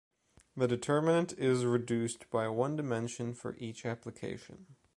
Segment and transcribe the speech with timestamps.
[0.57, 4.75] The determinant is reduced by one dimension for each application.